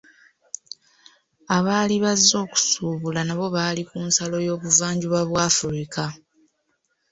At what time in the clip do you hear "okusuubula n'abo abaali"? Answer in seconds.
2.43-3.83